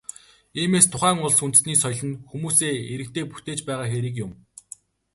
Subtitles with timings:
[0.59, 4.31] Иймээс, тухайн улс үндэстний соёл нь хүмүүсээ, иргэдээ бүтээж байгаа хэрэг юм.